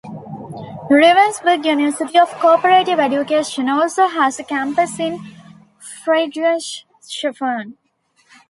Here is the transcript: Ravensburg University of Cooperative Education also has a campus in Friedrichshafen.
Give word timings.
Ravensburg 0.89 1.63
University 1.63 2.17
of 2.17 2.31
Cooperative 2.39 2.97
Education 2.97 3.69
also 3.69 4.07
has 4.07 4.39
a 4.39 4.43
campus 4.43 4.99
in 4.99 5.19
Friedrichshafen. 6.03 7.73